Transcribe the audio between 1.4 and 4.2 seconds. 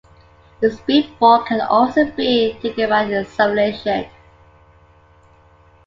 can also be taken by insufflation.